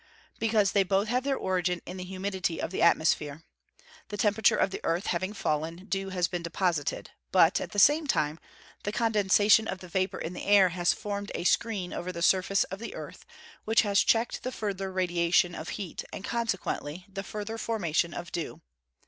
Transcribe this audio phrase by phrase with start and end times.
[0.39, 3.43] _Because they both have their origin in the humidity of the atmosphere.
[4.07, 8.07] The temperature of the earth having fallen, dew has been deposited; but, at the same
[8.07, 8.39] time,
[8.81, 12.63] the condensation of the vapour in the air has formed a screen over the surface
[12.63, 13.25] of the earth,
[13.63, 18.59] which has checked the further radiation of heat, and, consequently, the further formation of dew.